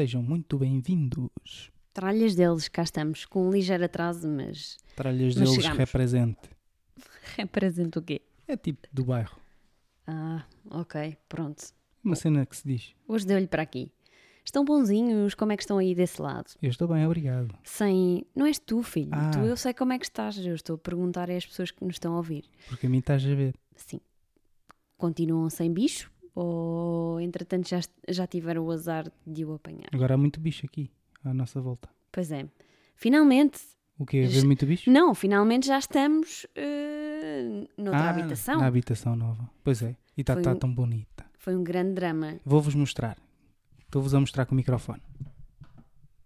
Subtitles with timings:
[0.00, 1.70] Sejam muito bem-vindos.
[1.92, 5.76] Tralhas deles, cá estamos, com um ligeiro atraso, mas Tralhas Mas deles chegamos.
[5.76, 6.38] represente.
[7.36, 8.22] representa o quê?
[8.48, 9.38] É tipo do bairro.
[10.06, 11.62] Ah, ok, pronto.
[12.02, 12.94] Uma cena que se diz.
[13.06, 13.92] Hoje deu-lhe para aqui.
[14.42, 15.34] Estão bonzinhos?
[15.34, 16.50] Como é que estão aí desse lado?
[16.62, 17.54] Eu estou bem, obrigado.
[17.62, 18.24] Sem.
[18.34, 19.10] Não és tu, filho.
[19.12, 19.32] Ah.
[19.32, 20.38] Tu eu sei como é que estás.
[20.38, 22.46] Eu estou a perguntar às pessoas que nos estão a ouvir.
[22.70, 23.54] Porque a mim estás a ver.
[23.76, 24.00] Sim.
[24.96, 26.10] Continuam sem bicho?
[26.34, 29.88] Ou entretanto já, já tiveram o azar de o apanhar?
[29.92, 30.90] Agora há muito bicho aqui,
[31.24, 31.88] à nossa volta.
[32.12, 32.46] Pois é.
[32.96, 33.60] Finalmente.
[33.98, 34.24] O quê?
[34.26, 34.90] Haver muito bicho?
[34.90, 38.58] Não, finalmente já estamos eh, noutra Ah, habitação.
[38.60, 39.50] Na habitação nova.
[39.62, 39.96] Pois é.
[40.16, 41.26] E está tá um- tão bonita.
[41.38, 42.38] Foi um grande drama.
[42.44, 43.18] Vou-vos mostrar.
[43.80, 45.02] Estou-vos a mostrar com o microfone.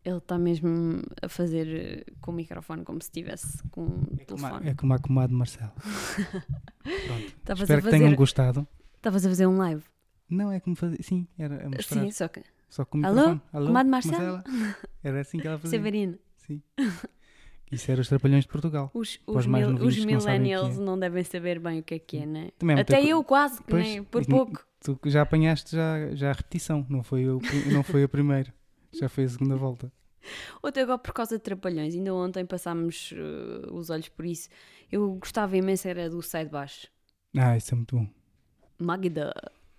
[0.05, 1.67] Ele está mesmo a fazer
[2.07, 4.69] eh, com o microfone como se estivesse com um É como, a, telefone.
[4.71, 5.73] é como a comadre Marcelo.
[6.83, 7.61] Pronto.
[7.63, 8.69] Espero a que tenham fazer, gostado.
[8.97, 9.83] estavas a fazer um live.
[10.29, 11.03] Não, é como fazer.
[11.03, 12.01] Sim, era a mostrar.
[12.03, 12.43] Sim, só que.
[12.69, 13.15] Só com o Alô?
[13.17, 13.43] microfone.
[13.53, 13.67] Alô?
[13.67, 14.33] Comadre Marcelo?
[14.37, 14.45] Marcela?
[15.03, 15.79] Era assim que ela fazia.
[15.79, 16.19] Severino.
[16.39, 16.63] Sim.
[17.71, 18.91] Isso era os Trapalhões de Portugal.
[18.95, 20.81] Os, os mil- os não que millennials é.
[20.81, 22.51] não devem saber bem o que é que é, né?
[22.59, 24.65] Também é Até eu quase, que Pois, nem, por pouco.
[24.81, 28.53] Tu já apanhaste já, já a repetição, não foi, pri- não foi a primeira.
[28.93, 29.91] Já foi a segunda volta.
[30.63, 31.95] Outro agora por causa de trapalhões.
[31.95, 34.49] Ainda ontem passámos eh, os olhos por isso.
[34.93, 36.87] Eu gostava imenso, era do Sai de Baixo.
[37.37, 38.07] Ah, isso é muito bom.
[38.79, 39.33] Magda,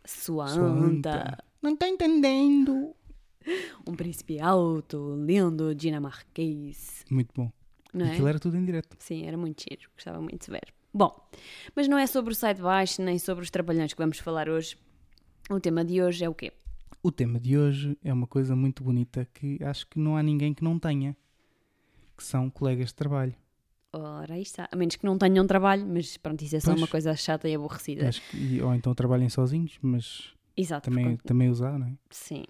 [0.06, 1.44] sua, Sua anta, anta.
[1.61, 2.95] Não está entendendo.
[3.88, 7.06] um príncipe alto, lindo, dinamarquês.
[7.09, 7.52] Muito bom.
[7.94, 8.11] Não é?
[8.11, 8.95] Aquilo era tudo em direto.
[9.00, 10.73] Sim, era muito giro, gostava muito de ver.
[10.94, 11.14] Bom,
[11.76, 14.78] mas não é sobre o site baixo nem sobre os trabalhões que vamos falar hoje.
[15.50, 16.52] O tema de hoje é o quê?
[17.03, 20.54] O tema de hoje é uma coisa muito bonita que acho que não há ninguém
[20.54, 21.15] que não tenha.
[22.17, 23.36] Que são colegas de trabalho.
[23.98, 24.67] Ora, aí está.
[24.72, 26.82] A menos que não tenham trabalho, mas pronto, isso é só Pois.
[26.82, 28.10] uma coisa chata e aborrecida.
[28.33, 30.89] E- ou então trabalhem sozinhos, mas Exato.
[30.89, 31.94] também, porque- também usar, não é?
[32.10, 32.44] Sim.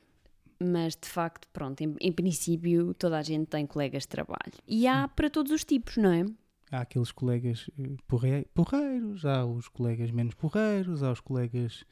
[0.60, 4.54] Mas de facto, pronto, em, em princípio toda a gente tem colegas de trabalho.
[4.68, 6.26] E há para todos os tipos, não é?
[6.72, 11.84] Há aqueles colegas eh, porre- porreiros, há os colegas menos porreiros, há os colegas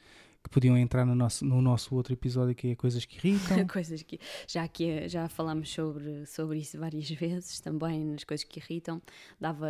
[0.44, 3.66] que podiam entrar no nosso, no nosso outro episódio que é coisas que irritam.
[3.66, 8.60] coisas que já que já falámos sobre, sobre isso várias vezes também nas coisas que
[8.60, 9.00] irritam
[9.40, 9.66] dava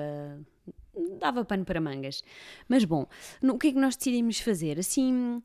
[1.19, 2.23] dava pano para mangas.
[2.69, 3.07] Mas bom
[3.41, 4.79] no- o que é que nós decidimos fazer?
[4.79, 5.41] Assim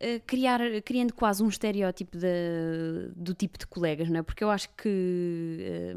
[0.00, 4.22] eh, criar criando quase um estereótipo da- do tipo de colegas não é?
[4.22, 5.94] Porque eu acho que eh,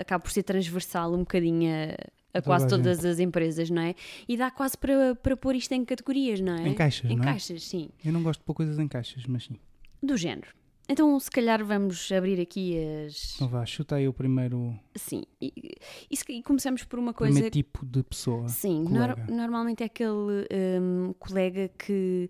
[0.00, 1.96] acaba por ser transversal um bocadinho a,
[2.32, 3.94] a Toda quase a todas as empresas não é
[4.28, 7.22] e dá quase para, para pôr isto em categorias não é Em caixas, em não
[7.24, 7.26] é?
[7.26, 9.56] caixas sim Eu não gosto de pôr coisas em caixas, mas sim.
[10.02, 10.48] do género
[10.88, 12.76] então se calhar vamos abrir aqui
[13.06, 15.76] as Então vá, chuta aí o primeiro, Sim, e,
[16.10, 17.32] e se- e começamos por uma coisa.
[17.34, 18.48] primeiro tipo de pessoa.
[18.48, 19.14] Sim, colega.
[19.28, 20.48] nor- normalmente é aquele
[20.80, 22.28] hum, colega que,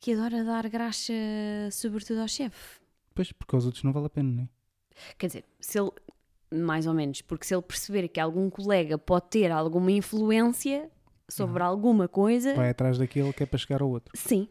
[0.00, 1.12] que adora dar graxa,
[1.70, 2.80] sobretudo ao chefe.
[3.14, 4.48] Pois, porque aos outros não vale a pena, não é?
[5.18, 5.90] Quer dizer, se ele,
[6.54, 10.90] mais ou menos, porque se ele perceber que algum colega pode ter alguma influência
[11.28, 14.12] sobre alguma coisa, Vai atrás daquele que é para chegar ao outro.
[14.16, 14.48] sim.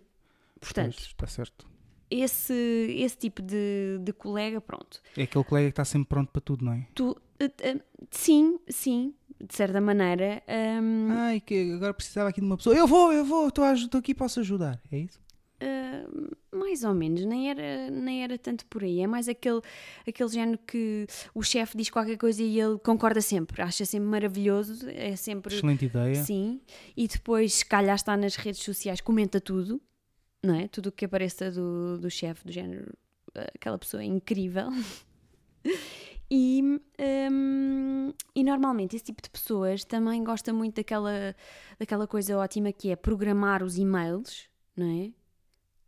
[0.59, 1.67] Portanto, Pois, está certo.
[2.09, 2.53] esse,
[2.97, 5.01] esse tipo de, de colega, pronto.
[5.17, 6.87] É aquele colega que está sempre pronto para tudo, não é?
[6.95, 9.13] Tu, eh, eh, sim, sim,
[9.45, 10.41] de certa maneira.
[10.81, 12.73] hum, Ai, que agora precisava aqui de uma pessoa.
[12.75, 13.65] Eu vou, eu vou, estou
[13.99, 14.81] aqui, posso ajudar.
[14.89, 15.19] É isso?
[15.63, 18.99] Uh, mais ou menos, nem era, nem era tanto por aí.
[18.99, 19.61] É mais aquele,
[20.07, 24.89] aquele género que o chefe diz qualquer coisa e ele concorda sempre, acha sempre maravilhoso,
[24.89, 26.15] é sempre Excelente ideia.
[26.15, 26.61] sim.
[26.97, 29.81] E depois, se calhar, está nas redes sociais, comenta tudo,
[30.43, 30.67] não é?
[30.67, 32.91] Tudo o que apareça do, do chefe, do género,
[33.55, 34.67] aquela pessoa é incrível.
[36.35, 36.63] E,
[37.31, 41.35] hum, e normalmente esse tipo de pessoas também gosta muito daquela,
[41.77, 45.11] daquela coisa ótima que é programar os e-mails, não é?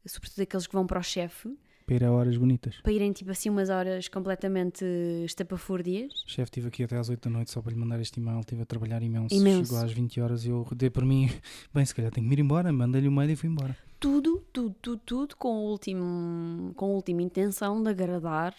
[0.05, 1.49] Sobretudo aqueles que vão para o chefe,
[1.85, 2.75] Para ir a horas bonitas.
[2.81, 4.83] para irem tipo assim umas horas completamente
[5.25, 6.11] estapafúrdias.
[6.25, 8.39] Chefe, estive aqui até às 8 da noite só para lhe mandar este e-mail.
[8.39, 9.33] Estive a trabalhar imenso.
[9.33, 9.65] Imenso.
[9.71, 11.29] Chegou às 20 horas e eu dei por mim.
[11.73, 12.71] Bem, se calhar tenho que me ir embora.
[12.71, 13.77] Mandei-lhe o mail e fui embora.
[13.99, 18.55] Tudo, tudo, tudo, tudo com, o último, com a última intenção de agradar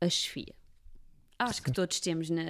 [0.00, 0.54] a chefia.
[1.38, 2.42] Acho que todos temos na,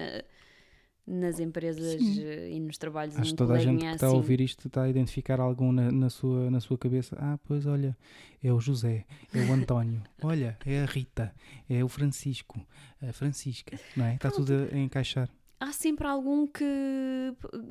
[1.07, 2.23] nas empresas Sim.
[2.23, 4.17] eh, e nos trabalhos Acho um que toda a gente que está a assim.
[4.17, 7.17] ouvir isto está a identificar algum na, na sua, na sua cabeça.
[7.21, 7.97] Ah, pois olha,
[8.43, 9.05] é o José,
[9.35, 11.35] é o António, olha, é a Rita,
[11.69, 12.59] é o Francisco,
[13.07, 14.15] a Francisca, não é?
[14.15, 15.29] Está tudo a, a encaixar.
[15.61, 16.65] há sempre algum que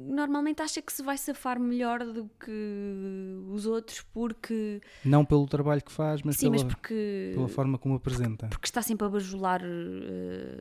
[0.07, 2.51] normalmente acha que se vai safar melhor do que
[3.49, 7.77] os outros porque Não pelo trabalho que faz, mas, sim, pela, mas porque pela forma
[7.77, 8.47] como apresenta.
[8.47, 10.57] porque está sempre a bajular eh,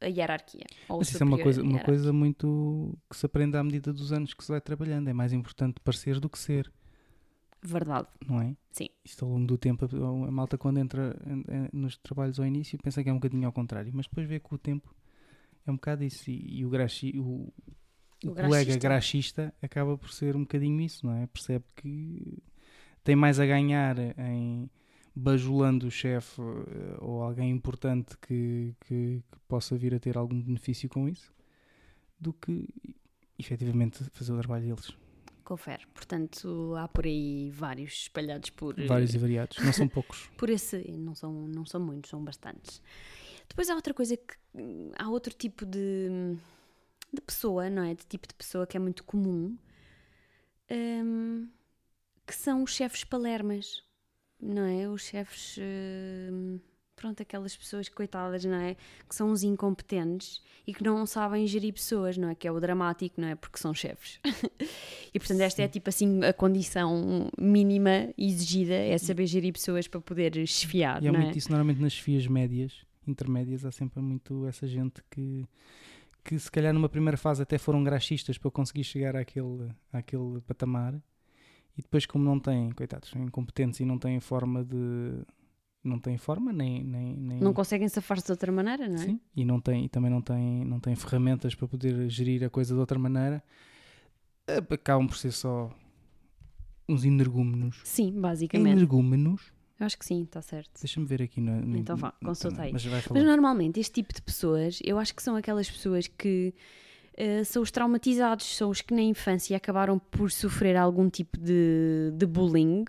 [0.00, 0.66] a hierarquia.
[0.88, 4.12] ou Mas isso é uma coisa, uma coisa muito que se aprende à medida dos
[4.12, 5.08] anos que se vai trabalhando.
[5.08, 6.72] É mais importante parecer do que ser.
[7.62, 8.08] Verdade.
[8.26, 8.56] não é?
[8.72, 8.88] Sim.
[9.04, 11.14] Isto ao longo do tempo, a, malta quando entra
[11.72, 14.54] nos trabalhos ao início pensa que é um bocadinho ao contrário, mas depois vê que
[14.54, 14.94] o tempo
[15.66, 17.52] é um bocado isso e, e o, graxi, o,
[18.24, 21.26] o O colega graxista acaba por ser um bocadinho isso, não é?
[21.26, 22.42] Percebe que
[23.04, 24.70] tem mais a ganhar em
[25.14, 30.40] bajulando o chefe eh, ou alguém importante que, que, que possa vir a ter algum
[30.40, 31.32] benefício com isso
[32.18, 32.68] do que
[33.38, 34.94] efetivamente fazer o trabalho deles.
[35.42, 35.84] Confere.
[35.92, 40.30] Portanto, há por aí vários espalhados por, eh, Vários e variados, não são poucos.
[40.38, 40.76] por esse.
[40.92, 42.80] Não são, não são muitos, são bastantes.
[43.48, 44.34] Depois há outra coisa que.
[44.96, 46.36] Há outro tipo de,
[47.12, 47.94] de pessoa, não é?
[47.94, 49.56] De tipo de pessoa que é muito comum,
[50.70, 51.48] hum,
[52.26, 53.82] que são os chefes palermas,
[54.40, 54.88] não é?
[54.88, 55.58] Os chefes.
[56.32, 56.58] hum,
[57.00, 58.76] pronto, aquelas pessoas coitadas, não é?
[59.08, 62.34] Que são os incompetentes e que não sabem gerir pessoas, não é?
[62.34, 63.34] Que é o dramático, não é?
[63.34, 64.20] Porque são chefes.
[65.12, 70.00] e portanto, esta é tipo assim a condição mínima exigida, é saber gerir pessoas para
[70.00, 71.22] poder esfiar, E é não é?
[71.24, 75.46] muito isso, normalmente nas fias médias, intermédias, há sempre muito essa gente que,
[76.22, 81.00] que se calhar numa primeira fase até foram graxistas para conseguir chegar àquele, àquele patamar
[81.80, 85.22] e depois como não têm, coitados, são incompetentes e não têm forma de...
[85.82, 86.84] não têm forma nem...
[86.84, 88.98] nem, nem Não conseguem safar-se de outra maneira, não é?
[89.06, 92.50] Sim, e, não têm, e também não têm, não têm ferramentas para poder gerir a
[92.50, 93.42] coisa de outra maneira,
[94.70, 95.70] acabam por ser só
[96.88, 97.80] uns energúmenos.
[97.84, 98.72] Sim, basicamente.
[98.76, 99.52] Energúmenos?
[99.78, 100.78] Eu acho que sim, está certo.
[100.80, 102.72] Deixa-me ver aqui no, no- Então vá, consulta aí.
[102.72, 106.52] Mas Mas normalmente este tipo de pessoas, eu acho que são aquelas pessoas que
[107.16, 112.10] eh, são os traumatizados, são os que na infância acabaram por sofrer algum tipo de,
[112.14, 112.84] de bullying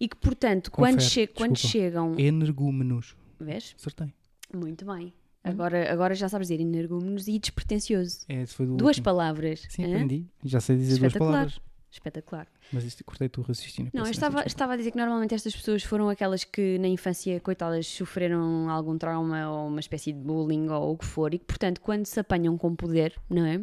[0.00, 1.72] e que, portanto, quando, Confere, che- quando desculpa.
[1.72, 2.14] chegam.
[2.18, 3.16] Energúmenos.
[3.40, 3.74] Vês?
[3.78, 4.12] Acertei.
[4.54, 5.06] Muito bem.
[5.06, 5.12] Hum.
[5.50, 8.20] Agora, agora já sabes dizer energúmenos e despretensioso.
[8.28, 9.04] É, Duas último.
[9.04, 9.64] palavras.
[9.68, 10.26] Sim, aprendi.
[10.44, 11.60] Já sei dizer duas palavras.
[11.96, 12.46] Espetacular.
[12.72, 13.90] Mas isto, cortei o raciocínio.
[13.94, 14.48] Não, eu peço estava, desculpa.
[14.48, 18.96] estava a dizer que normalmente estas pessoas foram aquelas que na infância, coitadas, sofreram algum
[18.98, 22.20] trauma ou uma espécie de bullying ou o que for e que, portanto, quando se
[22.20, 23.60] apanham com poder, não é?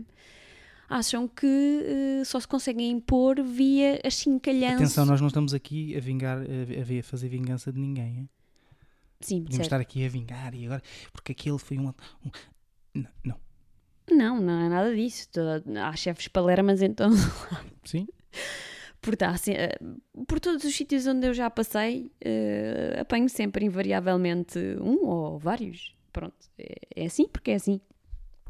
[0.89, 1.47] Acham que
[2.19, 4.75] eh, só se conseguem impor via a chincalhança.
[4.75, 8.18] Atenção, nós não estamos aqui a vingar, a, a- fazer vingança de ninguém.
[8.18, 8.30] Hein?
[9.21, 9.65] Sim, Podemos certo.
[9.68, 10.81] estar aqui a vingar e agora.
[11.12, 11.88] Porque aquele foi um.
[11.88, 12.31] um-
[12.94, 13.38] Não, não.
[14.12, 15.30] Não, não é nada disso.
[15.81, 17.09] Há chefes palermas, então.
[17.85, 18.06] Sim?
[19.01, 19.77] Por, tá, assim, eh,
[20.27, 25.95] por todos os sítios onde eu já passei, eh, apanho sempre, invariavelmente, um ou vários.
[26.12, 27.81] Pronto, é, é assim porque é assim.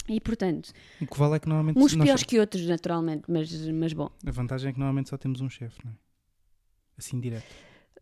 [0.07, 1.77] E portanto, O que vale é que normalmente.
[1.77, 4.09] uns nós- piores que outros, naturalmente, mas, mas bom.
[4.27, 5.95] A vantagem é que normalmente só temos um chefe, não é?
[6.97, 7.45] Assim direto.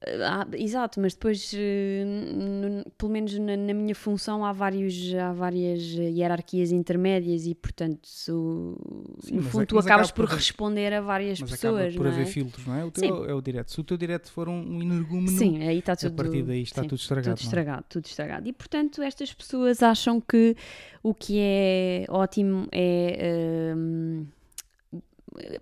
[0.03, 5.31] Ah, exato, mas depois, eh, n- pelo menos na, na minha função, há, vários, há
[5.31, 8.75] várias hierarquias intermédias e, portanto, su-
[9.19, 11.75] Sim, no fundo, é- tu acabas acaba por por- responder a várias Mas pessoas.
[11.83, 12.25] acaba por não haver é?
[12.25, 12.83] filtros, não é?
[12.83, 13.71] O teu é o direto.
[13.71, 16.15] Se o teu direto for um energúmeno, Sim, aí está a tudo.
[16.15, 17.35] partir daí está sim, tudo estragado.
[17.35, 17.45] Tudo é?
[17.45, 18.47] estragado, tudo estragado.
[18.49, 20.55] E portanto, estas pessoas acham que
[21.03, 24.25] o que é ótimo é hum,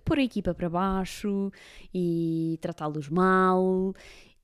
[0.04, 1.52] pôr a equipa para baixo
[1.94, 3.94] e tratá-los mal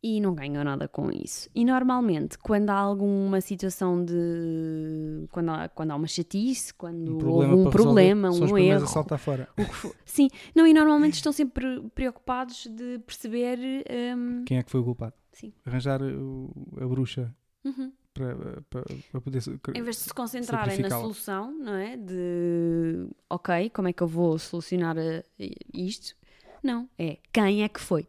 [0.03, 1.49] e não ganham nada com isso.
[1.55, 5.26] E normalmente, quando há alguma situação de.
[5.33, 8.85] quando há, quando há uma chatice, quando Um houve problema um problema, resolver, um erro,
[8.85, 9.49] a saltar fora.
[9.73, 9.95] for.
[10.05, 13.59] Sim, não, e normalmente estão sempre preocupados de perceber.
[14.17, 15.15] hum, Quem é que foi o culpado?
[15.33, 15.53] Sim.
[15.65, 16.50] Arranjar o-
[16.81, 17.35] a bruxa
[17.65, 17.93] uhum.
[18.15, 19.43] para, para, para poder.
[19.75, 21.97] Em vez de se concentrarem na solução, não é?
[21.97, 25.25] De ok, como é que eu vou solucionar eh,
[25.75, 26.15] isto?
[26.62, 28.07] Não, é quem é que foi.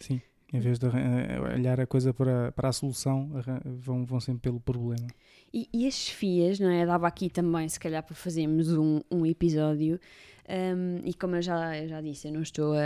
[0.00, 0.20] Sim.
[0.56, 3.30] Em vez de eh, olhar a coisa para, para a solução,
[3.80, 5.06] vão, vão sempre pelo problema.
[5.52, 6.84] E, e as chefias, não é?
[6.86, 9.98] Dava aqui também, se calhar, para fazermos um, um episódio.
[10.48, 12.84] um, e como eu já, eu já disse, eu não estou a,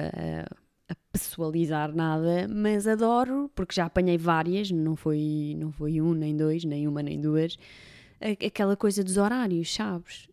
[0.89, 6.37] a- pessoalizar nada, mas adoro, porque já apanhei várias, não foi, não foi um, nem
[6.37, 7.57] dois, nem uma, nem duas.
[8.47, 10.29] aquela coisa dos horários, sabes?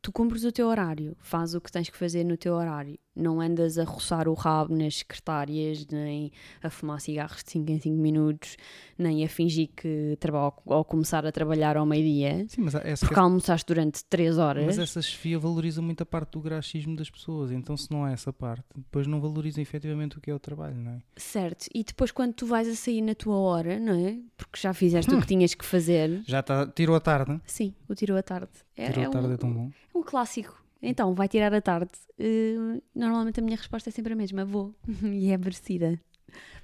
[0.00, 2.98] Tu cumpres o teu horário, fazes o que tens que fazer no teu horário.
[3.16, 6.30] Não andas a roçar o rabo nas secretárias, nem
[6.62, 8.56] a fumar cigarros de 5 em 5 minutos,
[8.96, 13.18] nem a fingir que trabalho ao começar a trabalhar ao meio-dia, Sim, mas essa, porque
[13.18, 14.66] almoçaste durante 3 horas.
[14.66, 17.50] mas essa chefia valoriza muito a parte do graxismo das pessoas.
[17.50, 20.76] Então, se não é essa parte, depois não valoriza efetivamente o que é o trabalho,
[20.76, 21.02] não é?
[21.16, 24.16] Certo, e depois quando tu vais a sair na tua hora, não é?
[24.36, 26.22] Porque já fizeste o que tinhas que fazer.
[26.24, 26.66] Já está.
[26.68, 27.40] Tirou a tarde.
[27.44, 28.50] Sim, o tirou a tarde.
[28.76, 29.70] É, Tirou é a tarde um, é tão bom.
[29.92, 30.62] é um clássico.
[30.80, 31.90] Então, vai tirar a tarde.
[32.18, 34.74] Eh, normalmente a minha resposta é sempre a mesma: vou.
[35.02, 36.00] e é merecida.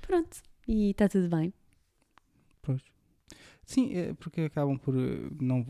[0.03, 1.53] Pronto, e está tudo bem.
[2.63, 2.83] Pois.
[3.65, 5.67] Sim, é porque acabam por eh, não.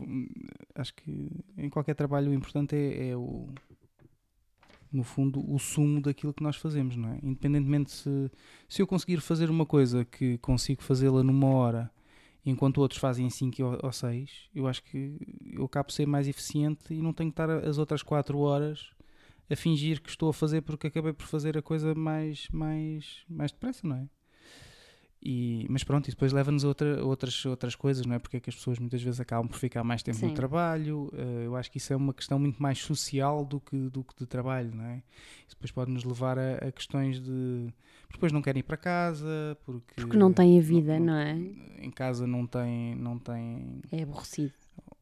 [0.75, 3.47] Acho que em qualquer trabalho o importante é, é o.
[4.91, 7.19] no fundo, o sumo daquilo que nós fazemos, não é?
[7.23, 8.31] Independentemente se,
[8.67, 11.91] se eu conseguir fazer uma coisa que consigo fazê-la numa hora,
[12.45, 15.17] enquanto outros fazem em 5 ou 6, eu acho que
[15.53, 18.91] eu acabo ser mais eficiente e não tenho que estar as outras 4 horas
[19.49, 23.51] a fingir que estou a fazer porque acabei por fazer a coisa mais, mais, mais
[23.51, 24.09] depressa, não é?
[25.27, 28.19] E, mas pronto, isso depois leva-nos a outra, outras, outras coisas, não é?
[28.19, 30.27] Porque é que as pessoas muitas vezes acabam por ficar mais tempo Sim.
[30.27, 31.09] no trabalho.
[31.13, 34.13] Uh, eu acho que isso é uma questão muito mais social do que, do que
[34.19, 35.01] de trabalho, não é?
[35.47, 37.73] Isso depois pode nos levar a, a questões de.
[38.03, 39.95] Porque depois não querem ir para casa, porque.
[39.95, 41.33] Porque não têm a vida, não, é?
[41.85, 42.95] Em casa não tem.
[42.95, 44.53] Não tem É aborrecido.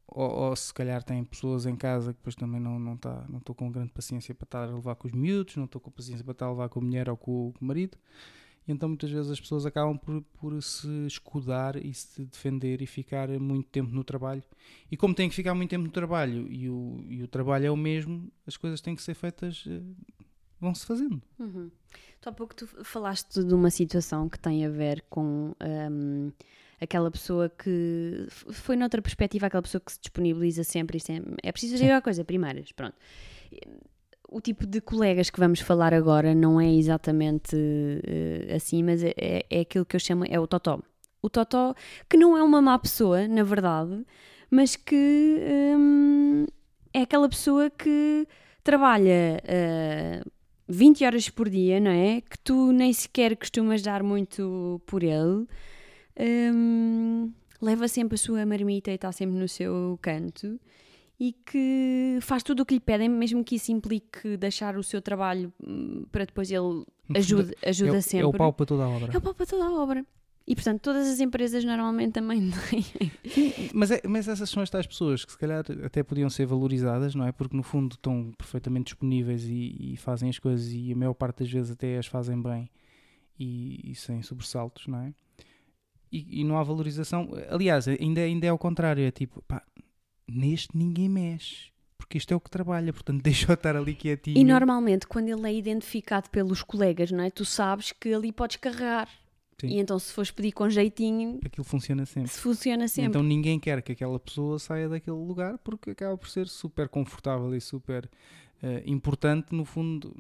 [0.08, 3.40] ou, ou se calhar têm pessoas em casa que depois também não não tá, não
[3.40, 6.24] estou com grande paciência para estar a levar com os miúdos, não estou com paciência
[6.24, 7.98] para estar a levar com a mulher ou com, o- com o marido.
[8.68, 12.86] E então muitas vezes as pessoas acabam por, por se escudar e se defender e
[12.86, 14.42] ficar muito tempo no trabalho.
[14.90, 17.72] E como têm que ficar muito tempo no trabalho e o, e o trabalho é
[17.72, 19.82] o mesmo, as coisas têm que ser feitas, eh,
[20.62, 21.22] vão-se fazendo.
[21.40, 21.70] Uhum.
[22.22, 25.54] Tu há pouco tu falaste de uma situação que tem a ver com
[25.92, 26.32] hum,
[26.84, 31.36] aquela pessoa que foi noutra perspectiva, aquela pessoa que se disponibiliza sempre e sempre.
[31.42, 31.92] É preciso fazer Sim.
[31.92, 32.96] a coisa, primárias, pronto.
[34.30, 39.14] O tipo de colegas que vamos falar agora não é exatamente eh, assim, mas é,
[39.18, 40.82] é- é aquilo que eu chamo, é o Totó.
[41.22, 41.76] O Totó,
[42.10, 44.04] que não é uma má pessoa, na verdade,
[44.50, 45.40] mas que
[45.78, 46.46] hum,
[46.94, 48.28] é aquela pessoa que
[48.64, 50.22] trabalha eh,
[50.68, 52.22] 20 horas por dia, não é?
[52.22, 55.46] Que tu nem sequer costumas dar muito por ele.
[56.20, 60.60] Hum, leva sempre a sua marmita e está sempre no seu canto.
[61.20, 65.02] E que faz tudo o que lhe pedem, mesmo que isso implique deixar o seu
[65.02, 68.26] trabalho hum, para depois ele ajude, ajuda é, sempre.
[68.26, 69.14] É o pau para toda a obra.
[69.14, 70.06] É o pau para toda a obra.
[70.46, 72.84] E portanto, todas as empresas normalmente também têm.
[73.74, 77.16] Mas, é- mas essas são as tais pessoas que se calhar até podiam ser valorizadas,
[77.16, 77.32] não é?
[77.32, 81.40] Porque no fundo estão perfeitamente disponíveis e, e fazem as coisas e a maior parte
[81.44, 82.70] das vezes até as fazem bem
[83.40, 85.14] e, e sem sobressaltos, não é?
[86.14, 87.28] E, e não há valorização.
[87.50, 89.64] Aliás, ainda, ainda é ao contrário, é tipo, pá,
[90.28, 91.74] neste ninguém mexe.
[91.98, 94.38] Porque isto é o que trabalha, portanto deixa-o estar ali quietinho.
[94.38, 97.32] E normalmente, quando ele é identificado pelos colegas, não é?
[97.32, 99.10] Tu sabes que ali podes carregar.
[99.60, 99.68] Sim.
[99.68, 102.30] E então, se fores pedir com jeitinho, Aquilo funciona sempre.
[102.30, 103.10] se funciona sempre.
[103.10, 107.56] Então ninguém quer que aquela pessoa saia daquele lugar porque acaba por ser super confortável
[107.56, 108.10] e super
[108.62, 110.16] eh, importante no fundo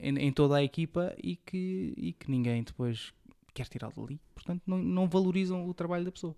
[0.00, 3.12] em, em toda a equipa e que, e que ninguém depois
[3.54, 4.20] quer tirá-lo dali.
[4.34, 6.34] Portanto, não, não valorizam o trabalho da pessoa.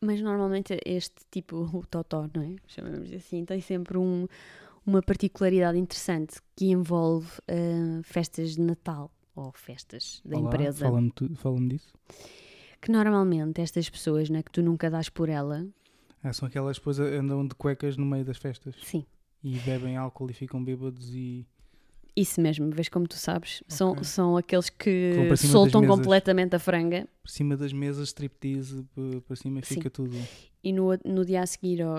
[0.00, 2.56] Mas normalmente este tipo, o Totó, não é?
[2.68, 4.26] Chamamos assim, tem sempre um-
[4.86, 10.84] uma particularidade interessante que envolve ah, festas de Natal ou festas da Olá, empresa.
[10.86, 11.92] Fala-me fala-me disso.
[12.80, 14.42] Que normalmente estas pessoas, não é?
[14.42, 15.66] Que tu nunca dás por ela,
[16.22, 19.04] Ah, são aquelas que depois andam de cuecas no meio das festas sim,
[19.42, 21.44] e bebem álcool e ficam bêbados e
[22.20, 24.04] isso mesmo, vês como tu sabes, são, Ok.
[24.04, 28.84] são aqueles que soltam completamente a franga por cima das mesas striptease
[29.26, 29.74] para cima Sim.
[29.76, 30.16] fica tudo.
[30.64, 31.94] e no, no dia a seguir ou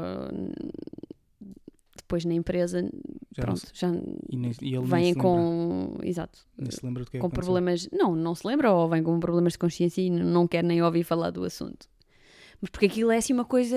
[1.95, 2.89] depois na empresa,
[3.35, 3.87] Já pronto, se- já
[4.29, 5.95] e, nem, e vêm com.
[6.01, 6.39] Exato.
[6.57, 7.43] nem se lembra do que é com aconteceu.
[7.53, 7.87] problemas.
[7.91, 11.03] Não, não se lembra, ou vem com problemas de consciência e não quer nem ouvir
[11.03, 11.87] falar do assunto.
[12.61, 13.75] Mas porque aquilo é assim uma coisa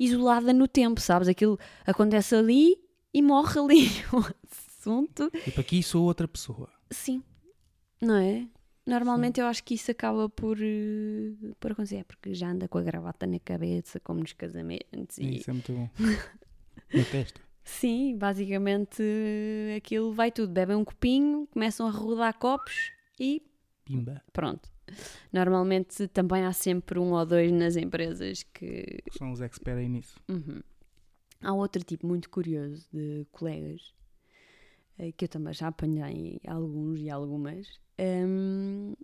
[0.00, 1.28] isolada no tempo, sabes?
[1.28, 2.76] Aquilo acontece ali
[3.12, 3.88] e morre ali
[4.84, 5.30] assunto.
[5.30, 6.68] Tipo, aqui sou outra pessoa.
[6.90, 7.22] Sim,
[8.00, 8.46] não é?
[8.86, 12.76] Normalmente eu acho que isso acaba por, eh, por acontecer, é porque já anda com
[12.76, 15.16] a gravata na cabeça, como nos casamentos.
[15.18, 15.88] E, Isso é muito bom.
[16.92, 17.40] Na testa.
[17.64, 20.52] Sim, basicamente eh, aquilo vai tudo.
[20.52, 23.42] Bebem um copinho, começam a rodar copos e
[23.86, 24.22] Pimba.
[24.34, 24.68] pronto.
[25.32, 29.02] Normalmente também há sempre um ou dois nas empresas que.
[29.16, 30.20] São os experts nisso.
[30.28, 30.60] Uhum.
[31.40, 33.94] Há outro tipo muito curioso de colegas
[35.16, 37.66] que eu também já apanhei alguns e algumas.
[37.98, 38.94] Hum,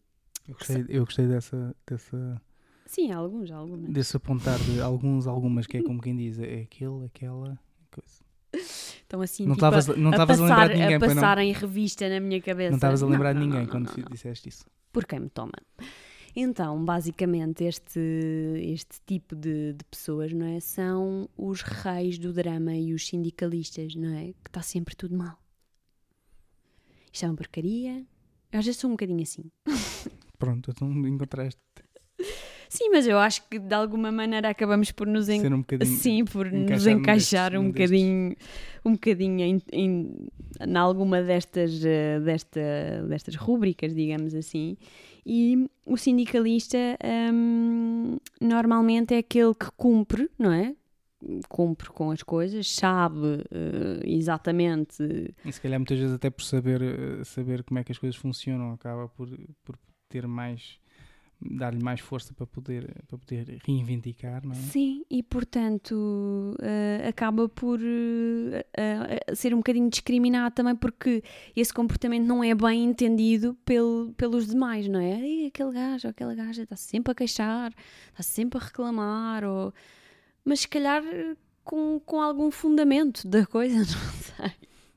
[0.48, 2.40] Eu gostei, eu gostei dessa, dessa,
[2.86, 3.92] sim, alguns, algumas.
[3.92, 7.58] desse apontar de alguns, algumas, que é como quem diz, é aquele, aquela
[7.90, 8.20] coisa.
[8.52, 11.14] Estão assim Não tipo, a, estavas não a a, passar, lembrar de ninguém, a pois
[11.14, 11.20] não?
[11.22, 12.70] passar em revista na minha cabeça.
[12.70, 14.64] Não estavas a lembrar Não, de ninguém não, quando disseste isso.
[14.92, 15.52] por quem me toma.
[16.34, 17.98] Então, basicamente, este,
[18.56, 20.60] este tipo de, de pessoas, não é?
[20.60, 24.26] São os reis do drama e os sindicalistas, não é?
[24.44, 25.39] Que está sempre tudo mal.
[27.12, 28.04] Isto é uma porcaria.
[28.52, 29.44] Eu às vezes sou um bocadinho assim.
[30.38, 31.60] Pronto, então encontraste
[32.68, 35.40] Sim, mas eu acho que de alguma maneira acabamos por nos en...
[35.82, 35.84] um.
[35.96, 37.90] Sim, por nos encaixar num encaixar destes- um destes.
[37.90, 38.36] bocadinho,
[38.84, 40.28] um bocadinho em, em,
[40.60, 42.60] em alguma destas, eh, desta,
[43.08, 44.76] destas rúbricas, digamos assim.
[45.26, 46.78] E o sindicalista
[47.34, 50.76] hum, normalmente é aquele que cumpre, não é?
[51.48, 55.02] Cumpre com as coisas, sabe eh, exatamente.
[55.44, 58.16] E se calhar muitas vezes até por saber, eh, saber como é que as coisas
[58.16, 59.28] funcionam, acaba por,
[59.64, 60.80] por ter mais
[61.40, 64.56] dar-lhe mais força para poder, para poder reivindicar, não é?
[64.56, 71.22] Sim, e portanto eh, acaba por eh, eh, ser um bocadinho discriminado também porque
[71.56, 75.46] esse comportamento não é bem entendido pel, pelos demais, não é?
[75.46, 77.72] Aquele gajo ou aquela gaja está sempre a queixar,
[78.10, 79.72] está sempre a reclamar, ou...
[80.44, 81.02] mas se calhar
[81.64, 84.52] com, com algum fundamento da coisa, não sei.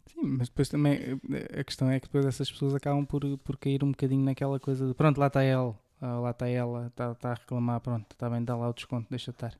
[0.06, 1.20] Sim, mas depois também
[1.58, 4.88] a questão é que depois essas pessoas acabam por, por cair um bocadinho naquela coisa
[4.88, 8.30] de pronto, lá está ele, ah, lá está ela, está tá a reclamar, pronto, está
[8.30, 9.58] bem, dá lá o desconto, deixa estar.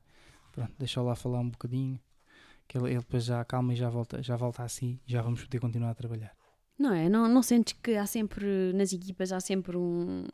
[0.52, 1.98] Pronto, deixa lá falar um bocadinho,
[2.68, 5.58] que ele, ele depois já acalma e já volta, já volta assim, já vamos poder
[5.58, 6.32] continuar a trabalhar.
[6.78, 7.08] Não é?
[7.08, 10.26] Não, não sentes que há sempre, nas equipas, há sempre um.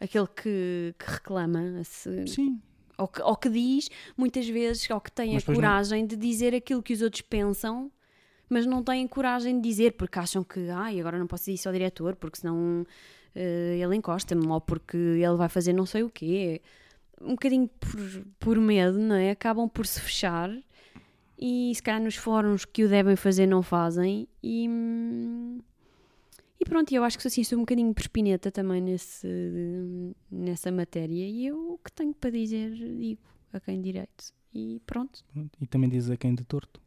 [0.00, 1.82] aquele que, que reclama?
[1.84, 2.60] Se, Sim.
[2.98, 6.06] Ou que, ou que diz, muitas vezes, ou que tem Mas a depois não- coragem
[6.06, 7.90] de dizer aquilo que os outros pensam,
[8.48, 11.68] mas não têm coragem de dizer, porque acham que, ai, agora não posso dizer isso
[11.68, 12.86] ao diretor, porque senão
[13.34, 16.62] eh, ele encosta-me, ou porque ele vai fazer não sei o quê.
[17.20, 19.30] Um bocadinho por, por medo, não é?
[19.30, 20.50] Acabam por se fechar
[21.38, 25.60] e se calhar nos fóruns que o devem fazer não fazem e, hum,
[26.58, 29.26] e pronto, eu acho que sou assim, sou um bocadinho perspineta também nesse,
[30.30, 33.20] nessa matéria e eu o que tenho para dizer digo
[33.52, 35.24] a quem direito e pronto.
[35.60, 36.80] E também diz a quem de torto.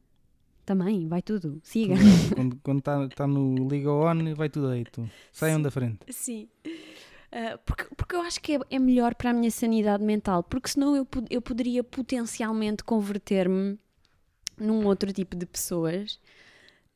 [0.65, 1.95] também, vai tudo, siga.
[2.35, 5.09] quando quando está tá no Liga On, vai tudo aí, tu.
[5.31, 5.99] Saiam da frente.
[6.09, 6.47] Sim.
[7.31, 10.69] Ah, porque, porque eu acho que é, é melhor para a minha sanidade mental, porque
[10.69, 13.77] senão eu, eu poderia potencialmente converter-me
[14.57, 16.19] num outro tipo de pessoas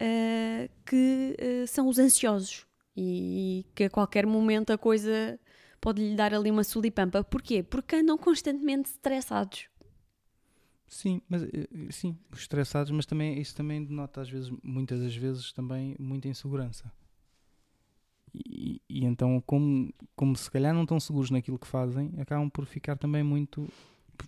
[0.03, 5.39] ah, que ah, são os ansiosos e que a qualquer momento a coisa
[5.80, 7.23] pode lhe dar ali uma sulipampa.
[7.23, 7.63] Porquê?
[7.63, 9.67] Porque andam constantemente estressados.
[10.88, 15.15] Sim, mas eh, sim, os estressados, mas também isso também denota às vezes, muitas das
[15.15, 16.91] vezes também muita insegurança.
[18.34, 22.65] E, e então, como, como se calhar não estão seguros naquilo que fazem, acabam por
[22.65, 23.67] ficar também muito.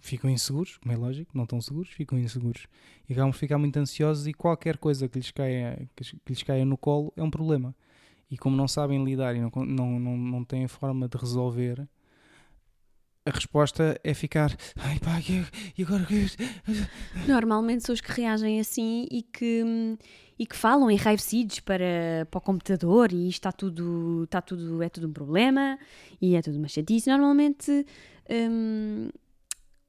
[0.01, 2.67] Ficam inseguros, como é lógico, não estão seguros, ficam inseguros.
[3.10, 6.65] E acabam ficar muito ansiosos e qualquer coisa que lhes caia, que, que lhes caia
[6.65, 7.75] no colo é um problema.
[8.29, 11.88] E como não sabem lidar e não, não, não, não têm forma de resolver,
[13.25, 14.55] a resposta é ficar.
[14.77, 15.19] Ai pá,
[15.75, 16.05] e, agora?
[17.27, 19.97] Normalmente são os que reagem assim e que,
[20.38, 25.08] e que falam enraivecidos para, para o computador e está tudo, está tudo, é tudo
[25.08, 25.79] um problema
[26.21, 27.10] e é tudo uma chatice.
[27.10, 27.86] Normalmente
[28.29, 29.10] hum,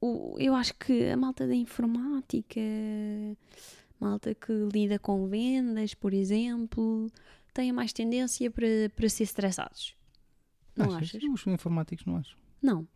[0.01, 2.59] o- eu acho que a malta da informática,
[3.99, 7.07] malta que lida com vendas, por exemplo,
[7.53, 9.95] tem mais tendência para, para ser estressados.
[10.75, 11.21] Não achas?
[11.23, 12.37] Os informáticos não acham.
[12.61, 12.87] Não.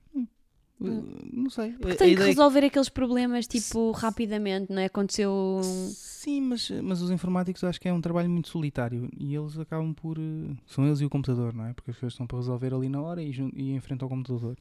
[0.80, 1.74] Uh, Não sei.
[1.74, 4.86] Porque tem que resolver aqueles problemas tipo rapidamente, não é?
[4.86, 5.60] Aconteceu.
[5.64, 9.60] Sim, mas, mas os informáticos eu acho que é um trabalho muito solitário e eles
[9.60, 10.18] acabam por.
[10.18, 11.74] eh, São eles e o computador, não é?
[11.74, 14.58] Porque as coisas estão para resolver ali na hora e, e em frente ao computador.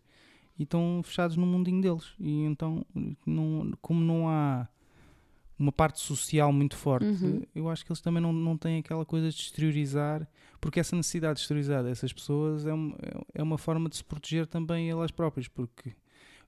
[0.60, 2.12] E estão fechados no mundinho deles.
[2.20, 2.84] E então,
[3.24, 4.68] não, como não há
[5.58, 7.42] uma parte social muito forte, Uhum.
[7.54, 10.28] eu acho que eles também não, não têm aquela coisa de exteriorizar,
[10.60, 12.94] porque essa necessidade de exteriorizar dessas pessoas é, um-
[13.34, 15.92] é uma forma de se proteger também elas próprias, porque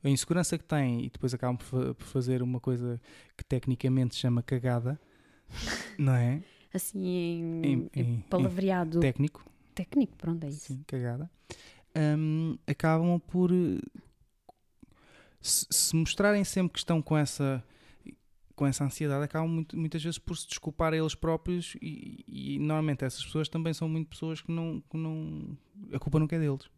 [0.04, 3.00] a insegurança que têm e depois acabam por, fa- por fazer uma coisa
[3.36, 5.00] que tecnicamente se chama cagada,
[5.98, 6.42] não é?
[6.74, 9.44] assim em, Em- em em- palavreado Técnico,
[9.74, 10.60] técnico, pronto, é isso.
[10.72, 11.30] sim, cagada,
[11.96, 13.80] hum, acabam por eh,
[15.40, 17.62] se, mostrarem sempre que estão com essa
[18.54, 22.58] com essa ansiedade, acabam muito- muitas vezes por se desculpar a eles próprios e, e
[22.58, 25.56] normalmente essas pessoas também são muito pessoas que não, que não
[25.92, 26.68] a culpa nunca é deles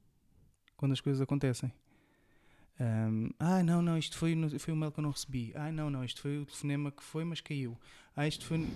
[0.77, 1.73] quando as coisas acontecem.
[2.81, 5.53] Hum, ah, não, não, isto foi, foi o mail que eu não recebi.
[5.55, 7.79] Ah, não, não, isto foi o telefonema que foi, mas caiu.
[8.17, 8.67] Ah, isto foi.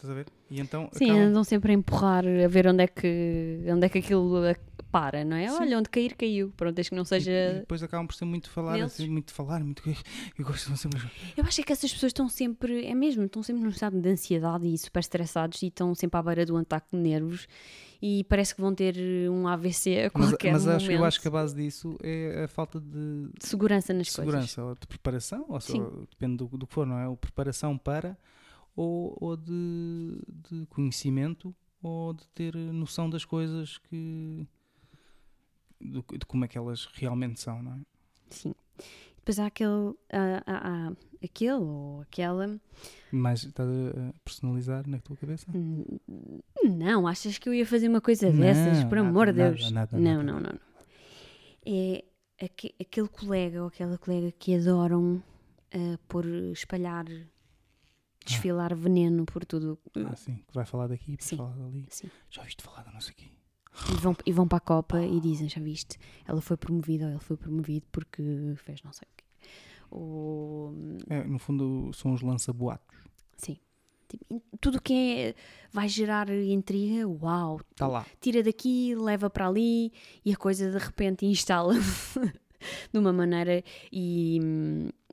[0.00, 0.26] Estás a ver?
[0.50, 3.88] E então Sim, acabam- andam sempre a empurrar a ver onde é que, onde é
[3.90, 4.32] que aquilo
[4.90, 5.46] para, não é?
[5.46, 5.56] Sim.
[5.60, 6.52] Olha, onde cair, caiu.
[6.56, 7.56] Pronto, desde que não E- e seja.
[7.60, 9.82] depois acabam por ser muito falar, assim, muito falar, muito.
[10.38, 11.00] Eu gosto de sempre.
[11.36, 14.66] Eu acho que essas pessoas estão sempre, é mesmo, estão sempre num estado de ansiedade
[14.66, 17.46] e super estressados e estão sempre à beira do ataque de nervos
[18.00, 18.96] e parece que vão ter
[19.30, 20.98] um AVC a Mas, qualquer mas acho, momento.
[20.98, 24.74] eu acho que a base disso é a falta de De segurança nas segurança ou
[24.74, 25.74] de preparação, ou só,
[26.10, 27.06] depende do, do que for, não é?
[27.06, 28.16] Ou preparação para,
[28.80, 34.46] ou, ou de, de conhecimento, ou de ter noção das coisas que.
[35.80, 37.78] do- de como é que elas realmente são, não é?
[38.30, 38.54] Sim.
[39.16, 42.58] Depois há aquele, há- há- há aquele ou aquela
[43.12, 45.46] Mas estás a personalizar na tua cabeça?
[46.64, 48.82] Não, achas que eu ia fazer uma coisa Não, dessas?
[48.84, 49.70] Por nada, amor de nada, Deus.
[49.70, 50.22] nada, não, nada.
[50.22, 50.60] não, não, não.
[51.66, 52.04] É
[52.42, 55.22] aque- aquele colega ou aquela colega que adoram
[55.72, 57.04] a pôr, espalhar,
[58.24, 59.78] desfilar veneno por tudo.
[60.06, 61.36] Ah, sim, que vai falar daqui, vai Sim.
[61.36, 61.86] falar dali.
[61.90, 62.10] Sim.
[62.30, 63.26] Já ouviste falar da não sei quê.
[63.92, 67.10] E vão, e vão para a Copa e dizem, já viste, ela foi promovida ou
[67.12, 68.22] ele foi promovido porque
[68.56, 69.24] fez não sei o quê.
[69.90, 70.74] Ou,
[71.08, 72.96] É, no fundo, são os lança-boatos.
[73.36, 73.56] sim.
[74.08, 75.34] Tipo, Tudo que é,
[75.72, 78.04] vai gerar intriga, uau, Está lá.
[78.20, 79.92] tira daqui, leva para ali
[80.24, 81.74] e a coisa de repente instala
[82.92, 84.40] de uma maneira e,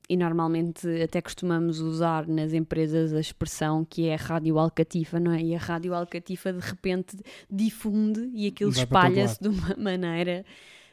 [0.10, 5.42] e normalmente até costumamos usar nas empresas a expressão que é rádio alcatifa, não é?
[5.42, 7.18] E a rádio alcatifa de repente
[7.50, 10.46] difunde e aquilo espalha-se de uma maneira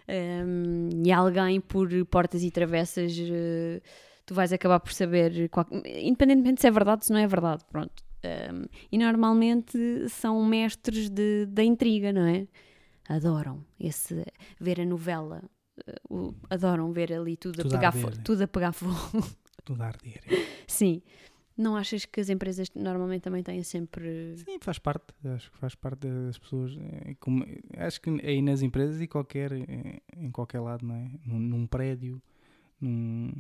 [0.09, 3.81] hum, e alguém por portas e travessas eh,
[4.27, 7.65] tu vais acabar por saber, qual- independentemente se é verdade ou se não é verdade,
[7.71, 8.03] pronto.
[8.25, 12.49] Um, e normalmente são mestres de, da intriga, não é?
[13.07, 14.25] Adoram esse,
[14.59, 15.43] ver a novela,
[16.09, 18.95] o- adoram ver ali tudo, Tudo a pegar fogo, tudo a pegar fogo.
[19.65, 20.21] Tudo a arder.
[20.67, 21.01] Sim.
[21.57, 24.37] Não achas que as empresas normalmente também têm sempre.
[24.39, 25.05] Sim, faz parte.
[25.25, 26.77] Acho que faz parte das pessoas.
[27.07, 27.47] é como-
[27.79, 31.11] acho que aí nas empresas e qualquer, é, em qualquer lado, não é?
[31.25, 32.21] Num, num prédio,
[32.81, 33.33] num,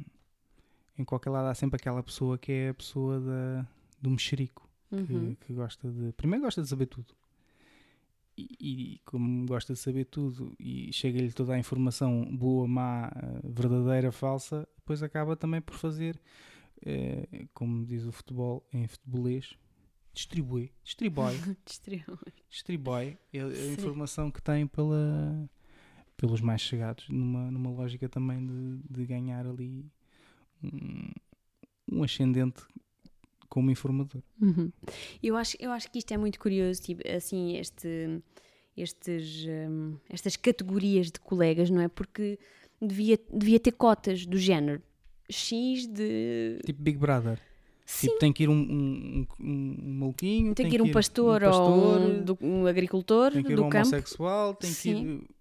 [0.96, 3.66] em qualquer lado há sempre aquela pessoa que é a pessoa da,
[4.00, 4.62] do mexerico.
[4.88, 5.34] que, Uhum.
[5.40, 6.12] que gosta de.
[6.12, 7.12] Primeiro gosta de saber tudo.
[8.36, 13.40] E, e como gosta de saber tudo e chega-lhe toda a informação boa, má, eh,
[13.44, 16.20] verdadeira, falsa, depois acaba também por fazer,
[16.84, 19.56] eh, como diz o futebol em futebolês,
[20.12, 22.36] distribui, distribui, Distribuem.
[22.50, 25.48] distribui a, a informação que tem pela,
[26.16, 29.90] pelos mais chegados, numa, numa lógica também de, de ganhar ali
[30.62, 31.10] um,
[31.90, 32.62] um ascendente
[33.54, 34.20] como informador.
[34.42, 34.72] Uhum.
[35.22, 38.20] Eu, acho, eu acho que isto é muito curioso, tipo, assim, este,
[38.76, 41.86] estes, hum, estas categorias de colegas, não é?
[41.86, 42.36] Porque
[42.82, 44.82] devia, devia ter cotas do género
[45.30, 46.58] X de.
[46.66, 47.38] Tipo Big Brother.
[47.86, 51.44] Sim, Tipo, tem que ir um, um, um, um maluquinho, tem que ir um pastor,
[51.44, 53.86] ou um, do- um agricultor tem que ir do um campo.
[53.88, 54.94] homossexual, tem Sim.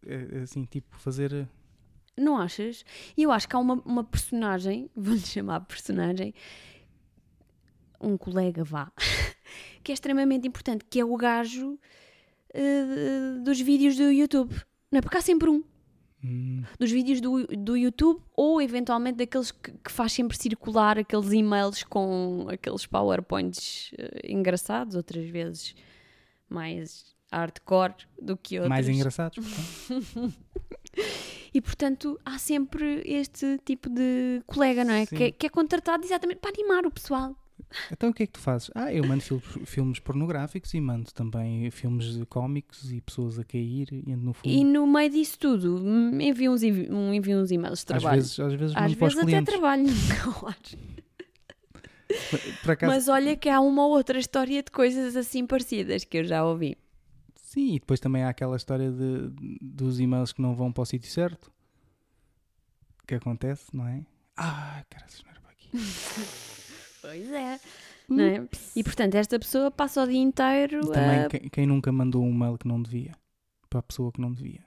[0.04, 1.47] que ir, é, é assim, tipo, fazer...
[2.17, 2.84] Não achas?
[3.17, 6.34] E eu acho que há uma, uma personagem, vou-lhe chamar personagem,
[8.04, 8.92] um colega vá,
[9.84, 11.80] que é extremamente importante, que é o gajo
[12.54, 14.54] eh, dos vídeos do YouTube.
[14.92, 15.02] Não é?
[15.02, 15.63] Porque há sempre um.
[16.24, 21.32] hum, Dos vídeos do, do YouTube ou eventualmente daqueles que, que faz sempre circular aqueles
[21.32, 25.74] e-mails com aqueles PowerPoints eh, engraçados, outras vezes
[26.50, 28.70] mais hardcore do que outros.
[28.70, 29.38] mais engraçados.
[29.38, 30.34] portanto.
[31.56, 35.06] E portanto há sempre este tipo de colega, não é?
[35.06, 37.36] Que, é- que é contratado exatamente para animar o pessoal.
[37.92, 38.70] Então o que é que tu fazes?
[38.76, 43.88] Ah, eu mando fil- filmes pornográficos e mando também filmes cómicos e pessoas a cair
[43.92, 44.52] e no fundo...
[44.54, 47.88] E no meio disso tudo, hum, envia uns, e- um, envia uns e-mails de às
[47.88, 48.16] trabalho.
[48.22, 49.84] vezes, às vezes, Às para os vezes até trabalho,
[50.40, 50.58] claro.
[52.68, 56.24] Acaso, Mas olha que há uma ou outra história de coisas assim parecidas que eu
[56.24, 56.78] já ouvi.
[57.36, 59.30] Sim, e depois também há aquela história de,
[59.62, 61.52] dos e-mails que não vão para o sítio certo.
[63.08, 64.06] Que acontece, não é?
[64.38, 65.70] Ah, cara, não era para aqui.
[67.04, 67.60] Pois é.
[68.08, 68.48] Não é?
[68.76, 71.30] E portanto, esta pessoa passa o dia inteiro E também a...
[71.30, 73.12] quem, quem nunca mandou um e-mail que não devia?
[73.70, 74.62] Para a pessoa que não devia.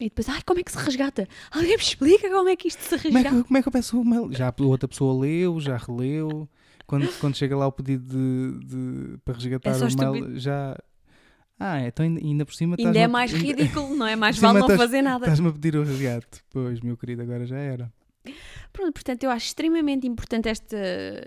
[0.00, 1.26] E depois, ai, como é que se resgata?
[1.50, 3.36] Alguém me explica como é que isto se Como é, resgata?
[3.36, 4.32] que, como é que eu peço o e-mail?
[4.32, 6.48] Já a outra pessoa leu, já releu.
[6.86, 10.38] Quando, quando chega lá o pedido de, de- para resgatar É o estúpido.
[10.38, 10.76] já.
[11.60, 14.14] Ah, então ainda, por cima Ainda é mais ridículo, não é?
[14.16, 15.24] Mais vale não fazer nada.
[15.26, 16.42] Estás-me a pedir o resgate.
[16.48, 17.92] Pois, meu querido, agora já era.
[18.72, 20.76] Pronto, portanto, eu acho extremamente importante esta,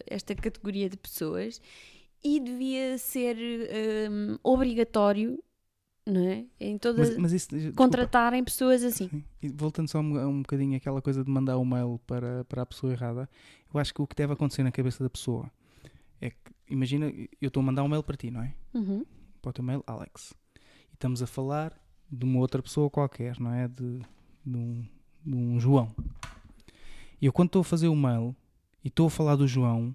[0.07, 1.61] esta categoria de pessoas
[2.23, 3.37] e devia ser
[4.11, 5.43] hum, obrigatório,
[6.05, 6.45] não é?
[6.59, 7.09] Em todas.
[7.09, 7.73] Mas, mas isso.
[7.75, 9.09] contratarem pessoas assim.
[9.09, 9.23] Sim.
[9.41, 12.65] E voltando só um, um bocadinho àquela coisa de mandar o mail para, para a
[12.65, 13.29] pessoa errada,
[13.73, 15.51] eu acho que o que deve acontecer na cabeça da pessoa
[16.19, 16.37] é que,
[16.69, 18.53] imagina, eu estou a mandar um mail para ti, não é?
[18.73, 19.03] Uhum.
[19.41, 20.33] Para o teu mail, Alex.
[20.91, 21.73] E estamos a falar
[22.11, 23.67] de uma outra pessoa qualquer, não é?
[23.67, 23.99] De,
[24.45, 24.85] de, um,
[25.25, 25.93] de um João.
[27.21, 28.35] E eu, quando estou a fazer o mail
[28.83, 29.93] e estou a falar do João,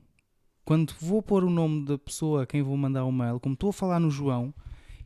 [0.65, 3.71] quando vou pôr o nome da pessoa a quem vou mandar o mail, como estou
[3.71, 4.53] a falar no João,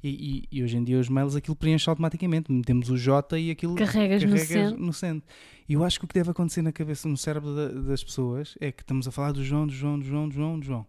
[0.03, 0.09] e,
[0.51, 3.75] e- e hoje em dia os mails aquilo preenche automaticamente, metemos o J e aquilo
[3.75, 4.77] Carregas no send.
[4.79, 5.23] no send.
[5.69, 8.57] E eu acho que o que deve acontecer na cabeça, no cérebro da- das pessoas,
[8.61, 10.87] é que estamos a falar do João, do João, do João, do João, do João.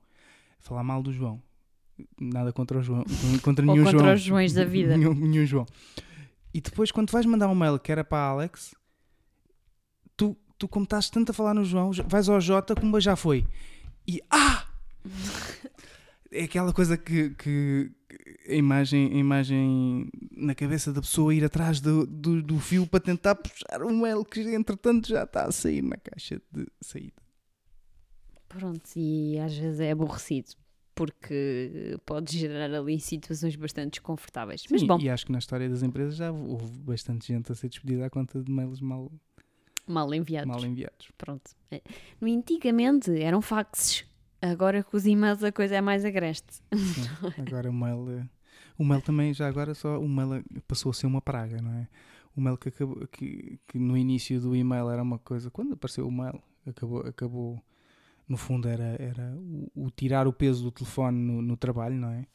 [0.60, 1.42] Falar mal do João.
[2.20, 3.04] Nada contra o João,
[3.44, 4.14] contra Ou nenhum contra João.
[4.16, 4.98] os Joões da vida.
[4.98, 5.66] Nenhum, nenhum João.
[6.54, 8.74] E depois, quando vais mandar um mail que era para a Alex,
[10.16, 13.48] tu, tu como estás tanto a falar no João, vais ao J como já foi.
[14.08, 14.66] E ah!
[16.34, 17.92] É aquela coisa que, que
[18.48, 23.02] a, imagem, a imagem na cabeça da pessoa ir atrás do, do, do fio para
[23.02, 27.22] tentar puxar o mail que entretanto já está a sair na caixa de saída.
[28.48, 30.54] Pronto, e às vezes é aborrecido,
[30.96, 34.64] porque pode gerar ali situações bastante desconfortáveis.
[34.72, 37.56] Mas Sim, bom, E acho que na história das empresas já houve bastante gente a
[37.56, 39.12] ser despedida à conta de mails mal,
[39.88, 40.48] mal enviados.
[40.48, 41.10] mal enviados.
[41.18, 41.52] Pronto.
[41.70, 41.82] É.
[42.20, 44.06] No antigamente eram faxes.
[44.42, 46.62] Agora com os e-mails a coisa é mais agreste.
[46.74, 47.02] Sim.
[47.48, 48.28] Agora o mail.
[48.78, 51.88] O mail também, já agora, só o mail passou a ser uma praga, não é?
[52.36, 55.52] O mail que, acabou, que, que no início do e-mail era uma coisa.
[55.52, 57.02] Quando apareceu o mail, acabou.
[57.02, 57.64] acabou
[58.28, 62.10] no fundo, era, era o, o tirar o peso do telefone no, no trabalho, não
[62.10, 62.26] é?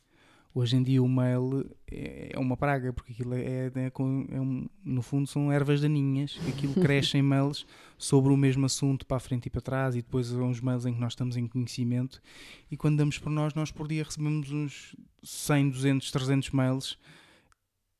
[0.58, 4.66] Hoje em dia o mail é é uma praga, porque aquilo é, é, é um,
[4.82, 7.66] no fundo são ervas daninhas, aquilo cresce em mails
[7.98, 10.86] sobre o mesmo assunto para a frente e para trás e depois há uns mails
[10.86, 12.22] em que nós estamos em conhecimento
[12.70, 16.98] e quando damos por nós, nós por dia recebemos uns 100, 200, 300 mails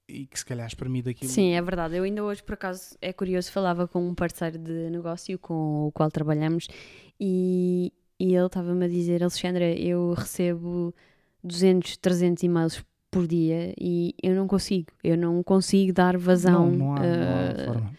[0.09, 1.31] e que se calhar espremi daquilo.
[1.31, 1.97] Sim, é verdade.
[1.97, 5.93] Eu ainda hoje, por acaso, é curioso, falava com um parceiro de negócio com o
[5.93, 6.69] qual trabalhamos
[7.21, 10.95] e, e ele estava-me a dizer, Alexandra, eu recebo
[11.45, 16.71] 200, 300 e-mails por dia e eu não consigo, eu não consigo dar vazão.
[16.71, 17.93] não, não há, não eh, há forma.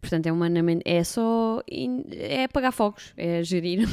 [0.00, 3.88] Portanto, é humanamente, é só, in- é apagar fogos, é gerir.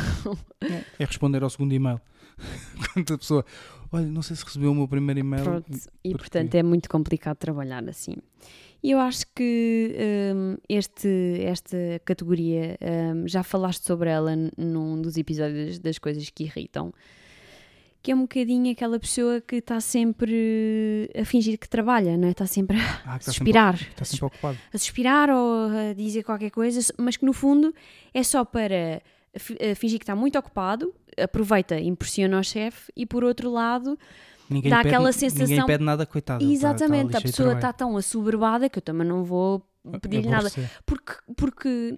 [0.99, 1.99] É responder ao segundo e-mail.
[2.93, 3.45] Quando a pessoa,
[3.91, 5.43] olha, não sei se recebeu o meu primeiro e-mail.
[5.43, 8.15] Pronto, e porque- portanto é muito complicado trabalhar assim.
[8.83, 9.95] E eu acho que
[10.35, 11.07] hum, este,
[11.45, 12.77] esta categoria,
[13.15, 16.91] hum, já falaste sobre ela num dos episódios das coisas que irritam,
[18.03, 22.31] que é um bocadinho aquela pessoa que está sempre a fingir que trabalha, não é?
[22.31, 22.85] Está sempre a Ah,
[23.17, 24.57] está sempre, suspirar, está sempre ocupado.
[24.73, 27.73] a suspirar ou a dizer qualquer coisa, mas que no fundo
[28.13, 29.01] é só para
[29.59, 33.97] eh, fingir que está muito ocupado, aproveita, impressiona o chefe e por outro lado
[34.49, 36.43] Ninguém Dá pede, aquela Ninguém sensação- pede nada, coitado.
[36.43, 39.65] está- está Exatamente, a de pessoa está tão assoberbada que eu também não vou
[40.01, 40.49] pedir-lhe nada.
[40.85, 41.97] Porque, porque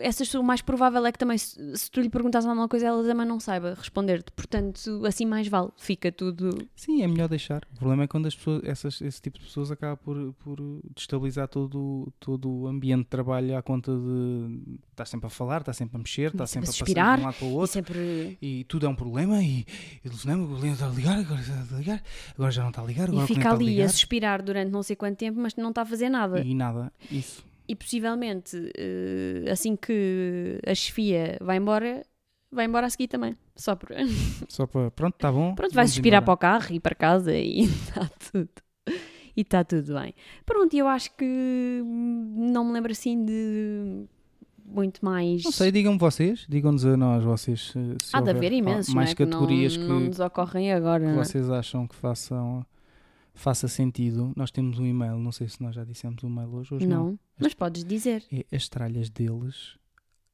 [0.00, 2.86] essa pessoa, o mais provável é que também, se, se tu lhe perguntas alguma coisa,
[2.86, 4.30] ela também não saiba responder-te.
[4.32, 6.50] Portanto, assim mais vale, fica tudo.
[6.76, 7.62] Sim, é melhor deixar.
[7.74, 10.58] O problema é quando as pessoas, essas, esse tipo de pessoas acaba por, por
[10.94, 15.72] destabilizar todo, todo o ambiente de trabalho à conta de estar sempre a falar, está
[15.72, 17.54] sempre a mexer, está Sempre sempre a a passar de um lado para o E
[17.54, 17.72] outro.
[17.72, 18.38] sempre.
[18.40, 19.64] E tudo é um problema e,
[20.04, 22.02] e telefonema, o cliente está a ligar, agora está a ligar,
[22.34, 23.88] agora já não está a ligar, agora E fica a ali a ligar.
[23.90, 26.40] suspirar durante não sei quanto tempo, mas não está a fazer nada.
[26.40, 27.44] E nada, isso.
[27.68, 32.02] E possivelmente, eh, assim que a chefia vai embora,
[32.50, 33.36] vai embora a seguir também.
[33.54, 33.90] Só por.
[34.48, 35.54] Só para, pronto, está bom.
[35.54, 38.48] Pronto, vai vamos suspirar para o carro e para casa e está tudo.
[39.36, 40.14] E está tudo bem.
[40.46, 44.06] Pronto, eu acho que não me lembro assim de
[44.64, 45.44] muito mais.
[45.44, 49.12] Não sei, digam-me vocês, digam-nos a nós, vocês, se, Há de haver imensos, mais não
[49.12, 49.14] é?
[49.14, 51.04] Que categorias não, que, não nos ocorrem agora.
[51.04, 51.24] que não é?
[51.24, 52.64] vocês acham que façam
[53.38, 54.32] faça sentido.
[54.36, 57.04] Nós temos um e-mail, não sei se nós já dissemos o e-mail hoje, hoje não.
[57.12, 58.24] Não, mas podes dizer.
[58.32, 59.76] É as tralhas deles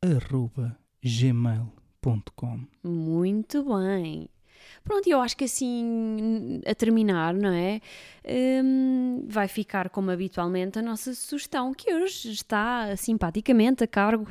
[0.02, 4.28] arroba gmail.com Muito bem.
[4.82, 7.80] Pronto, eu acho que assim, a terminar, não é?
[8.62, 14.26] Hum, vai ficar como habitualmente a nossa sugestão, que hoje está simpaticamente a cargo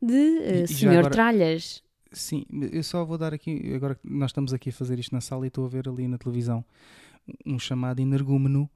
[0.00, 1.82] de eh, E- e já Senhor agora- Tralhas.
[2.12, 5.20] Sim, eu só vou dar aqui, agora que nós estamos aqui a fazer isto na
[5.20, 6.64] sala e estou a ver ali na televisão
[7.46, 8.68] um chamado energúmeno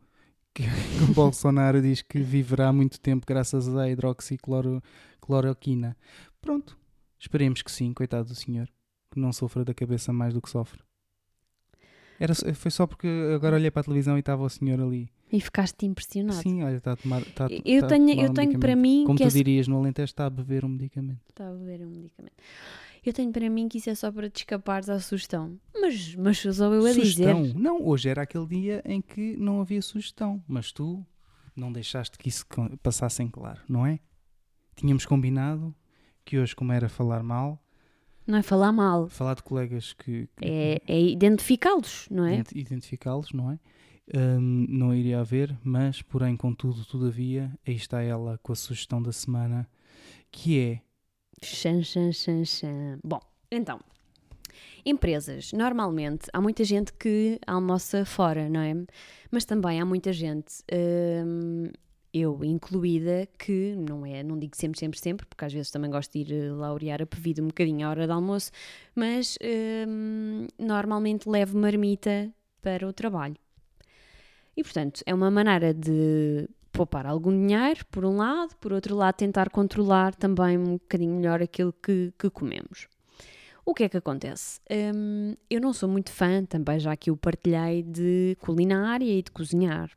[0.54, 0.64] que
[1.08, 5.96] o Bolsonaro diz que viverá muito tempo graças à hidroxicloroquina.
[6.40, 6.78] Pronto,
[7.18, 8.68] esperemos que sim, coitado do senhor,
[9.10, 10.80] que não sofra da cabeça mais do que sofre.
[12.18, 15.10] Era, foi só porque agora olhei para a televisão e estava o senhor ali.
[15.32, 16.42] E ficaste impressionado.
[16.42, 17.22] Sim, olha, está a tomar.
[17.22, 19.78] Está, Eu está tenho, eu um tenho para mim Como que tu é dirias no
[19.78, 21.22] Alentejo, está a beber um medicamento.
[21.28, 22.34] Está a beber um medicamento.
[23.04, 25.58] Eu tenho para mim que isso é só para te escapares à sugestão.
[25.74, 27.42] Mas, mas sou eu a sugestão.
[27.42, 27.54] dizer.
[27.58, 31.04] Não, hoje era aquele dia em que não havia sugestão, mas tu
[31.56, 32.46] não deixaste que isso
[32.82, 33.98] passasse em claro, não é?
[34.76, 35.74] Tínhamos combinado
[36.24, 37.60] que hoje, como era falar mal,
[38.26, 39.08] Não é falar mal.
[39.08, 42.34] falar de colegas que, que É, é identificá-los, não é?
[42.34, 43.58] ident- identificá-los, não é?
[44.14, 49.12] Hum, não iria haver, mas, porém, contudo, todavia, aí está ela com a sugestão da
[49.12, 49.68] semana,
[50.30, 50.80] que é
[51.42, 53.00] Xan, xan, xan, xan.
[53.02, 53.80] Bom, então.
[54.84, 58.74] Empresas, normalmente há muita gente que almoça fora, não é?
[59.30, 60.62] Mas também há muita gente,
[61.24, 61.70] hum,
[62.12, 66.12] eu incluída, que não é, não digo sempre, sempre, sempre, porque às vezes também gosto
[66.12, 68.50] de ir eh, laurear a pevida um bocadinho à hora do almoço,
[68.94, 69.38] mas
[69.88, 73.36] hum, normalmente levo marmita para o trabalho.
[74.56, 79.14] E portanto, é uma maneira de poupar algum dinheiro, por um lado, por outro lado,
[79.14, 82.88] tentar controlar também um bocadinho melhor aquilo que, que comemos.
[83.64, 84.60] O que é que acontece?
[84.70, 89.30] Hum, eu não sou muito fã, também já que o partilhei, de culinária e de
[89.30, 89.90] cozinhar.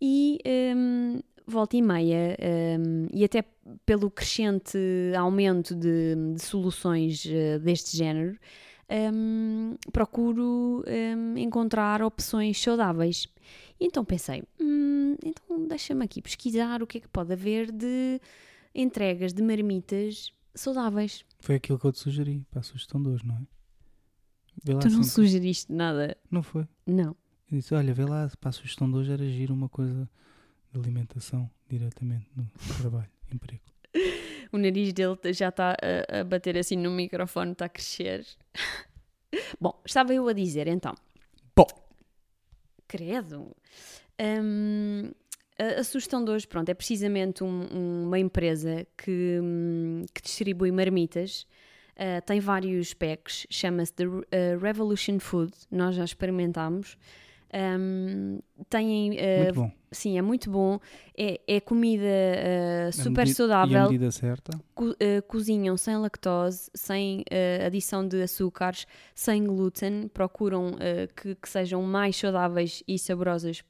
[0.00, 0.38] E
[0.76, 2.36] hum, volta e meia,
[2.78, 3.44] um, e até
[3.86, 4.78] pelo crescente
[5.16, 8.38] aumento de, de soluções uh, deste género,
[9.92, 10.84] procuro
[11.36, 13.28] encontrar opções saudáveis.
[13.80, 18.20] Então pensei, hum, então deixa-me aqui pesquisar o que é que pode haver de
[18.74, 21.24] entregas de marmitas saudáveis.
[21.40, 24.80] Foi aquilo que eu te sugeri para a sugestão de hoje, não é?
[24.80, 26.16] tu não sugeriste nada.
[26.30, 26.66] Não foi?
[26.86, 27.16] Não.
[27.50, 30.08] Eu disse, olha, vê lá, para a sugestão de hoje era agir uma coisa
[30.72, 33.62] de alimentação diretamente no trabalho, emprego.
[34.52, 38.26] o nariz dele já está a, a, bater assim no microfone, está a crescer.
[39.60, 40.94] Bom, estava eu a dizer então.
[42.90, 43.56] Credo.
[44.20, 45.12] Um,
[45.56, 50.72] a, a, sugestão de hoje, pronto, é precisamente um, uma empresa que, um, que distribui
[50.72, 51.46] marmitas.
[51.92, 54.24] Uh, tem vários packs, chama-se The uh,
[54.60, 55.52] Revolution Food.
[55.70, 56.98] Nós já experimentámos.
[57.52, 59.12] Um, têm.
[59.12, 59.70] Uh.
[59.92, 60.78] Sim, é muito bom.
[61.18, 63.72] É, é comida uh, super medida, saudável.
[63.72, 64.52] E a medida certa.
[64.72, 67.24] Co uh, cozinham sem lactose, sem
[67.66, 70.08] adição de açúcares, sem glúten.
[70.08, 70.76] Procuram
[71.16, 73.62] que, que, sejam mais saudáveis e saborosas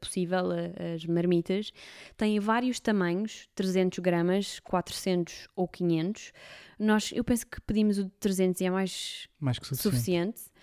[0.00, 0.50] possível
[0.94, 1.72] as marmitas.
[2.16, 6.32] Têm vários tamanhos, 300 gramas, 400 ou 500.
[6.78, 10.38] Nós, eu penso que pedimos o de 300 e é mais, mais que suficiente.
[10.38, 10.56] suficiente.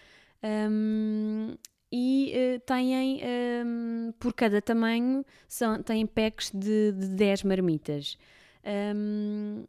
[0.44, 1.56] Um,
[1.96, 8.18] e uh, têm, um, ehm, por cada tamanho, são, têm packs de, de 10 marmitas.
[8.66, 9.66] Um, ehm,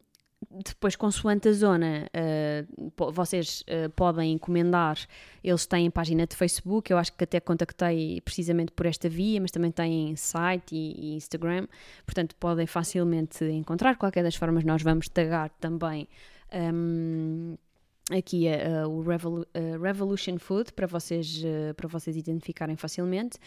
[0.65, 4.97] depois, consoante a zona, uh, vocês uh, podem encomendar.
[5.43, 9.51] Eles têm página de Facebook, eu acho que até contactei precisamente por esta via, mas
[9.51, 11.67] também têm site e, e Instagram,
[12.07, 13.97] portanto podem facilmente encontrar.
[13.97, 16.07] Qualquer das formas, nós vamos tagar também
[16.51, 17.64] um, ehm,
[18.11, 23.37] aqui uh, o uh, Revolution Food para vocês, uh, para vocês identificarem facilmente.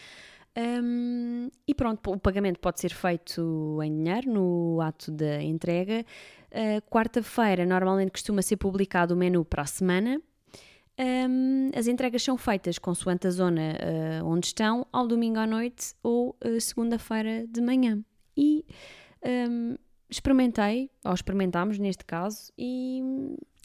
[0.57, 6.03] Um, e pronto, o pagamento pode ser feito em dinheiro no ato da entrega.
[6.89, 10.19] Quarta-feira normalmente costuma ser publicado o menu para a semana.
[10.99, 13.77] Um, as entregas são feitas consoante a zona
[14.25, 18.03] onde estão, ao domingo à noite ou segunda-feira de manhã.
[18.35, 18.65] E
[19.23, 19.75] um,
[20.09, 23.01] experimentei, ou experimentámos neste caso, e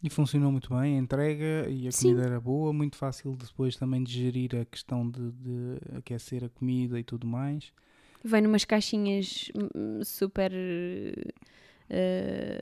[0.04, 2.08] e funcionou muito bem, a entrega e a Sim.
[2.08, 6.50] comida era boa, muito fácil depois também de gerir a questão de, de aquecer a
[6.50, 7.72] comida e tudo mais.
[8.22, 11.90] Vem numas caixinhas hum, super uh,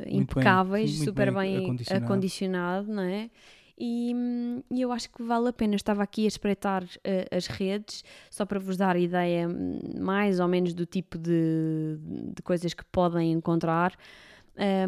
[0.09, 2.05] impecáveis, bem, super bem, bem acondicionado.
[2.05, 3.28] acondicionado, não é?
[3.76, 5.74] E, hum, e, eu acho que vale a pena.
[5.74, 10.46] Estava aqui a espreitar uh, as redes, só para vos dar ideia hum, mais ou
[10.46, 11.98] menos do tipo de,
[12.37, 13.96] de coisas que podem encontrar.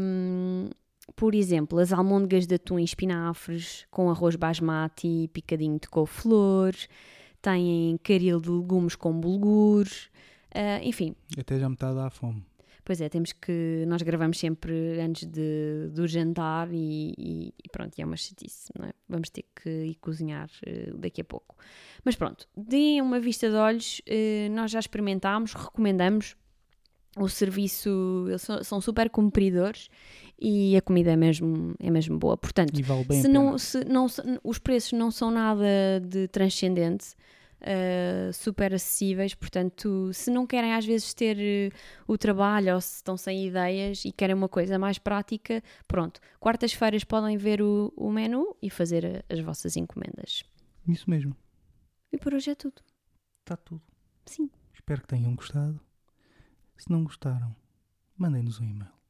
[0.01, 0.71] Um,
[1.17, 6.75] por exemplo, as almôndegas de atum e espinafres com arroz basmati, picadinho de couve-flor,
[7.43, 11.15] têm caril de legumes com bulgur, uh, enfim.
[11.39, 12.43] Até já me está a dar fome.
[12.85, 13.85] Pois é, temos que.
[13.87, 18.71] Nós gravamos sempre antes de, do jantar e, e, e pronto, e é uma chatice,
[18.79, 18.93] não é?
[19.09, 21.57] Vamos ter que ir cozinhar uh, daqui a pouco.
[22.05, 26.37] Mas pronto, deem uma vista de olhos, uh, nós já experimentámos, recomendamos.
[27.17, 29.89] O serviço, eles são, são super cumpridores
[30.39, 32.37] e a comida é mesmo, é mesmo boa.
[32.37, 34.07] Portanto, vale se, não, se não
[34.43, 35.65] os preços não são nada
[36.03, 37.15] de transcendente,
[37.61, 41.75] uh, super acessíveis, portanto, se não querem às vezes ter uh,
[42.07, 47.05] o trabalho ou se estão sem ideias e querem uma coisa mais prática, pronto, quartas-feiras
[47.05, 50.45] podem ver o, o menu e fazer as vossas encomendas.
[50.87, 51.37] Isso mesmo.
[52.13, 52.83] E por hoje é tudo.
[53.41, 53.83] Está tudo.
[54.27, 54.51] Sim.
[54.73, 55.81] Espero que tenham gostado.
[56.77, 57.55] Se não gostaram,
[58.19, 59.04] mandem-nos um e-mail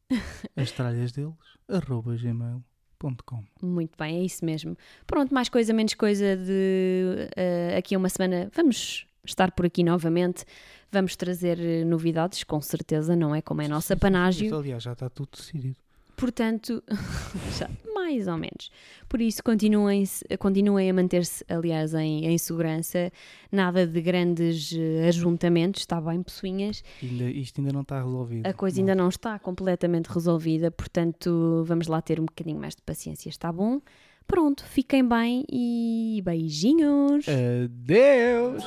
[0.56, 1.34] as tralhas deles,
[1.68, 3.44] arroba gmail.com.
[3.62, 4.76] Muito bem, é isso mesmo.
[5.06, 8.50] Pronto, mais coisa, menos coisa de uh, aqui a uma semana.
[8.54, 10.44] Vamos estar por aqui novamente.
[10.90, 13.42] Vamos trazer eh, novidades, com certeza, não é?
[13.42, 14.56] Como é a nossa panágio.
[14.56, 15.76] Aliás, já está tudo decidido.
[16.16, 16.80] Portanto,
[17.58, 17.68] já,
[18.04, 18.70] mais ou menos.
[19.08, 20.04] Por isso, continuem,
[20.38, 23.10] continuem a manter-se, aliás, em, em, segurança.
[23.50, 26.82] Nada de grandes uh, ajuntamentos, está bem, pessoinhas.
[27.02, 28.46] Ainda, isto ainda não está resolvido.
[28.46, 28.82] A coisa não.
[28.82, 33.50] ainda não está completamente resolvida, portanto, vamos lá ter um bocadinho mais de paciência, está
[33.50, 33.80] bom?
[34.26, 37.26] Pronto, fiquem bem e beijinhos!
[37.28, 38.64] Adeus!